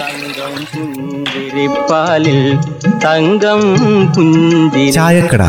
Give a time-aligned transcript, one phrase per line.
[0.00, 2.58] തങ്കം പുഞ്ചിരിപ്പാലിൽ
[3.04, 3.60] തങ്കം
[4.16, 5.42] പുഞ്ചിരിപ്പാലിൽ ചായക്കട.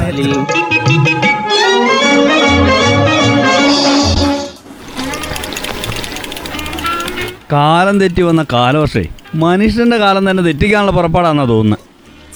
[7.51, 9.05] കാലം തെറ്റി വന്ന കാലവർഷേ
[9.35, 11.86] മനുഷ്യന്റെ കാലം തന്നെ തെറ്റിക്കാനുള്ള പുറപ്പാടാണെന്നാ തോന്നുന്നത്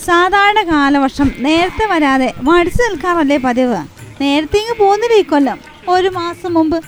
[0.05, 3.78] സാധാരണ കാലവർഷം നേരത്തെ വരാതെ മടിച്ചു നിൽക്കാറല്ലേ പതിവ്?
[4.21, 5.59] നേരത്തെ ഇങ്ങ് പോകുന്നില്ല ഈ കൊല്ലം?
[5.89, 6.82] ഒരു മാസം മുമ്പ്.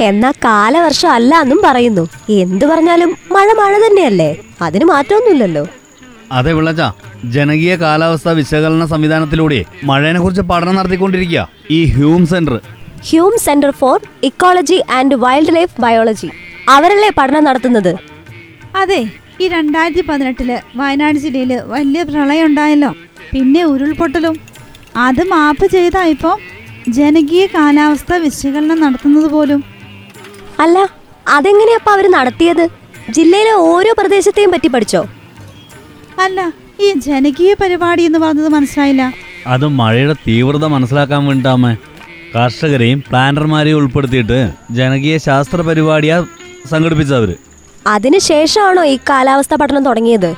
[0.00, 2.08] എന്നാ കാലവർഷം അല്ല എന്നും പറയുന്നു.
[2.30, 4.36] എന്തു പറഞ്ഞാലും മഴ മഴ തന്നെയല്ലേ?
[4.62, 5.66] അതിന് മാറ്റമൊന്നുമില്ലല്ലോ.
[6.32, 6.80] അതെ വിളച്ച
[7.24, 12.60] ജനകീയ കാലാവസ്ഥാ വിശകലന സംവിധാനത്തിലൂടെ മഴയെ കുറിച്ച് പഠനം നടത്തിക്കൊണ്ടിരിക്കുക ഈ Hume Centre.
[13.04, 15.14] Hume Centre for Ecology and
[15.56, 16.30] Wildlife Biology.
[16.68, 17.96] അവരല്ലേ പഠനം നടത്തുന്നത്?
[18.76, 19.10] അതെ.
[19.40, 22.90] ഈ രണ്ടായിരത്തി പതിനെട്ടിൽ വയനാട് ജില്ലയിൽ വലിയ പ്രളയം ഉണ്ടായല്ലോ
[23.32, 24.36] പിന്നെ ഉരുൾപൊട്ടലും.
[24.96, 26.38] അത് മാപ്പ് ചെയ്താ ഇപ്പം
[26.88, 29.60] ജനകീയ കാലാവസ്ഥ വിശകലനം നടത്തുന്നത് പോലും.
[30.60, 30.78] അല്ല
[31.36, 32.64] അതെങ്ങനെയപ്പ അവർ നടത്തിയത്?
[33.16, 35.02] ജില്ലയിലെ ഓരോ പ്രദേശത്തെയും പറ്റി പഠിച്ചോ?
[36.24, 36.52] അല്ല
[36.84, 39.02] ഈ ജനകീയ പരിപാടി എന്ന് പറഞ്ഞത് മനസ്സിലായില്ല.
[39.46, 41.72] അത് മഴയുടെ തീവ്രത മനസ്സിലാക്കാൻ വേണ്ടിട്ടാമേ
[42.34, 44.38] കർഷകരെയും പ്ലാനർമാരെയും ഉൾപ്പെടുത്തിയിട്ട്
[44.70, 46.16] ജനകീയ ശാസ്ത്ര പരിപാടിയാ
[46.72, 47.36] സംഘടിപ്പിച്ചവര്
[47.88, 50.30] അതിനുശേഷമാണോ ഈ കാലാവസ്ഥ പഠനം തുടങ്ങിയത്?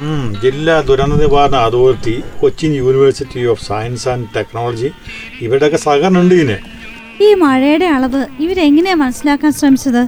[0.43, 4.91] ജില്ലാ ദുരന്ത നിവാരണ authority Cochin University of Science and Technology
[5.41, 6.59] ഇവരുടെയൊക്കെ സഹകരണം ഉണ്ട് ഇതിന്.
[7.25, 10.03] ഈ മഴയുടെ അളവ് ഇവരെങ്ങനെയാ മനസ്സിലാക്കാൻ ശ്രമിച്ചത്?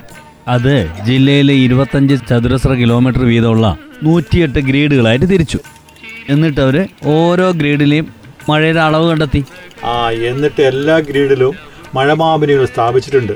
[0.48, 3.66] അത് ജില്ലയിലെ ഇരുപത്തഞ്ച് ചതുരശ്ര കിലോമീറ്റർ വീതമുള്ള
[4.02, 5.58] നൂറ്റിയെട്ട് ഗ്രേഡുകളായിട്ട് തിരിച്ചു.
[6.28, 8.06] എന്നിട്ട് അവർ ഓരോ ഗ്രേഡിലെയും
[8.48, 9.44] മഴയുടെ അളവ് കണ്ടെത്തി.
[9.84, 11.54] ആ എന്നിട്ട് എല്ലാ ഗ്രീഡിലും
[11.94, 13.32] മഴമാപിനികൾ സ്ഥാപിച്ചിട്ടുണ്ട്.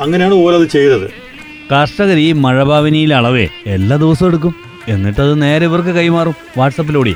[0.00, 1.23] അങ്ങനെയാണ് ഓരത് ചെയ്തത്.
[1.72, 4.54] കർഷകർ ഈ മഴഭാവിനിയിലെ അളവേ എല്ലാ ദിവസവും എടുക്കും.
[4.88, 6.34] എന്നിട്ടത് നേരെ ഇവർക്ക് കൈമാറും.
[6.58, 7.14] വാട്സപ്പിലൂടെ.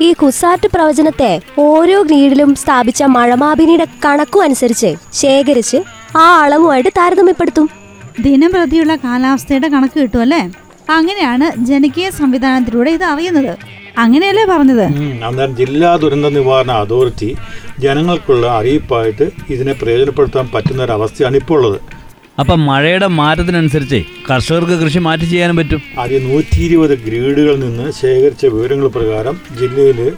[0.00, 5.76] ഈ കുസാറ്റ് പ്രവചനത്തെ ഓരോ ഗ്രീഡിലും സ്ഥാപിച്ച മഴമാപിനിയുടെ കണക്കും അനുസരിച്ച് ശേഖരിച്ച്
[6.16, 7.68] ആ അളവുമായിട്ട് താരതമ്യപ്പെടുത്തും.
[8.20, 10.50] ദിനം പ്രതിയുള്ള കാലാവസ്ഥയുടെ കണക്ക് കിട്ടും അല്ലേ?
[10.90, 13.58] അങ്ങനെയാണ് ജനകീയ സംവിധാനത്തിലൂടെ ഇത് അറിയുന്നത്.
[13.98, 14.84] അങ്ങനെയല്ലേ പറഞ്ഞത്?
[15.24, 17.36] അന്നേരം ജില്ലാ ദുരന്ത നിവാരണ അതോറിറ്റി
[17.78, 21.95] ജനങ്ങൾക്കുള്ള അറിയിപ്പായിട്ട് ഇതിനെ പ്രയോജനപ്പെടുത്താൻ പറ്റുന്ന ഒരു അവസ്ഥയാണ് ഇപ്പോൾ ഉള്ളത്
[22.38, 25.82] അപ്പം മഴയുടെ മാറ്റത്തിനനുസരിച്ച് കർഷകർക്ക് കൃഷി മാറ്റി ചെയ്യാനും പറ്റും.
[26.00, 30.12] ആദ്യം നൂറ്റി ഇരുപത് ഗ്രീഡുകളിൽ നിന്ന് ശേഖരിച്ച വിവരങ്ങൾ പ്രകാരം ജില്ലയിൽ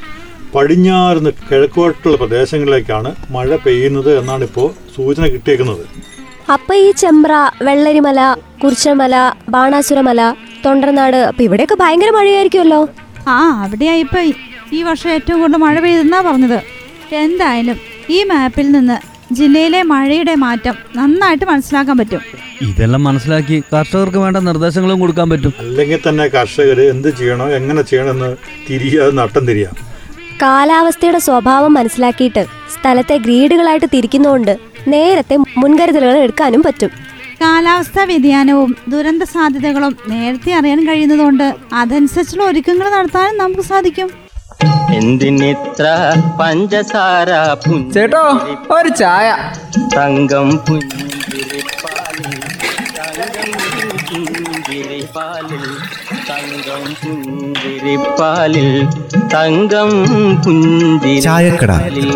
[0.54, 5.86] പടിഞ്ഞാറുന്ന് കിഴക്കോട്ടുള്ള പ്രദേശങ്ങളിലേക്കാണ് മഴ പെയ്യുന്നത് എന്നാണ് ഇപ്പോൾ സൂചന കിട്ടിയേക്കുന്നത്.
[6.52, 9.14] അപ്പൊ ഈ ചെമ്പ്ര വെള്ളരിമല കുറിച്ചമല
[9.48, 10.34] ബാണാസുരമല
[10.66, 12.88] തൊണ്ടർനാട് അപ്പൊ ഇവിടെയൊക്കെ ഭയങ്കര മഴയായിരിക്കുമല്ലോ?
[13.28, 14.32] ആ അവിടെയാ ഇപ്പൊ ഈ-
[14.72, 16.60] ഈ വർഷം ഏറ്റവും കൂടുതൽ മഴ പെയ്തെന്നാ പറഞ്ഞത്.
[17.14, 17.76] എന്തായാലും
[18.10, 22.20] ഈ മാപ്പിൽ നിന്ന് ജില്ലയിലെ മഴയുടെ മാറ്റം നന്നായിട്ട് മനസ്സിലാക്കാൻ പറ്റും.
[22.62, 25.52] ഇതെല്ലാം മനസ്സിലാക്കി കർഷകർക്ക് വേണ്ട നിർദ്ദേശങ്ങളും കൊടുക്കാൻ പറ്റും.
[25.58, 28.36] അല്ലെങ്കിൽ തന്നെ കർഷകർ എന്ത് ചെയ്യണോ എങ്ങനെ ചെയ്യണമെന്ന്
[28.70, 29.74] തിരിയാതെ നട്ടം തിരിയാം.
[30.42, 36.90] കാലാവസ്ഥയുടെ സ്വഭാവം മനസ്സിലാക്കിയിട്ട് സ്ഥലത്തെ ഗ്രീഡുകളായിട്ട് തിരിക്കുന്നതുകൊണ്ട് നേരത്തെ മുൻകരുതലുകൾ എടുക്കാനും പറ്റും.
[37.40, 44.27] കാലാവസ്ഥാ വ്യതിയാനവും ദുരന്ത സാധ്യതകളും നേരത്തെ അറിയാൻ കഴിയുന്നതുകൊണ്ട് അതനുസരിച്ചുള്ള ഒരുക്കങ്ങൾ നടത്താനും നമുക്ക് സാധിക്കും.
[44.94, 45.86] എന്തിനിത്ര
[46.40, 47.30] പഞ്ചസാര
[47.92, 48.22] ചേട്ടോ
[48.76, 49.28] ഒരു ചായ
[49.94, 52.34] തങ്കം പുഞ്ചിരിപ്പാലിൽ
[52.98, 53.52] തങ്കം
[54.06, 55.64] പുഞ്ചിരിപ്പാലിൽ
[56.28, 58.68] തങ്കം പുഞ്ചിരിപ്പാലിൽ
[59.34, 59.90] തങ്കം.
[60.44, 62.10] പുഞ്ചിരിപ്പാലിൽ